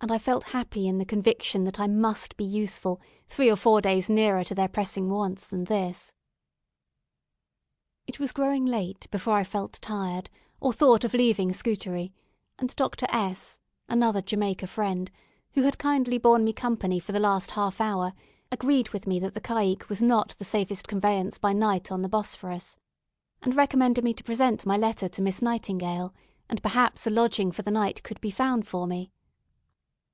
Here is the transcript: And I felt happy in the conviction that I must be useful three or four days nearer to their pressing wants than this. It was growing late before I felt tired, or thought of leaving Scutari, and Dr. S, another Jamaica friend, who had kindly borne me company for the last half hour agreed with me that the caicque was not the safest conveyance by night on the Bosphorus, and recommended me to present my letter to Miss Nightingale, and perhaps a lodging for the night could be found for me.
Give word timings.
And 0.00 0.12
I 0.12 0.18
felt 0.18 0.50
happy 0.54 0.86
in 0.86 0.98
the 0.98 1.04
conviction 1.04 1.64
that 1.64 1.80
I 1.80 1.88
must 1.88 2.36
be 2.36 2.44
useful 2.44 3.00
three 3.26 3.50
or 3.50 3.56
four 3.56 3.80
days 3.80 4.08
nearer 4.08 4.44
to 4.44 4.54
their 4.54 4.68
pressing 4.68 5.10
wants 5.10 5.44
than 5.44 5.64
this. 5.64 6.14
It 8.06 8.20
was 8.20 8.30
growing 8.30 8.64
late 8.64 9.08
before 9.10 9.34
I 9.34 9.42
felt 9.42 9.82
tired, 9.82 10.30
or 10.60 10.72
thought 10.72 11.02
of 11.02 11.14
leaving 11.14 11.52
Scutari, 11.52 12.12
and 12.60 12.76
Dr. 12.76 13.06
S, 13.10 13.58
another 13.88 14.22
Jamaica 14.22 14.68
friend, 14.68 15.10
who 15.54 15.62
had 15.62 15.78
kindly 15.80 16.16
borne 16.16 16.44
me 16.44 16.52
company 16.52 17.00
for 17.00 17.10
the 17.10 17.18
last 17.18 17.50
half 17.50 17.80
hour 17.80 18.12
agreed 18.52 18.90
with 18.90 19.04
me 19.08 19.18
that 19.18 19.34
the 19.34 19.40
caicque 19.40 19.88
was 19.88 20.00
not 20.00 20.36
the 20.38 20.44
safest 20.44 20.86
conveyance 20.86 21.38
by 21.38 21.52
night 21.52 21.90
on 21.90 22.02
the 22.02 22.08
Bosphorus, 22.08 22.76
and 23.42 23.56
recommended 23.56 24.04
me 24.04 24.14
to 24.14 24.22
present 24.22 24.64
my 24.64 24.76
letter 24.76 25.08
to 25.08 25.20
Miss 25.22 25.42
Nightingale, 25.42 26.14
and 26.48 26.62
perhaps 26.62 27.04
a 27.04 27.10
lodging 27.10 27.50
for 27.50 27.62
the 27.62 27.72
night 27.72 28.04
could 28.04 28.20
be 28.20 28.30
found 28.30 28.64
for 28.68 28.86
me. 28.86 29.10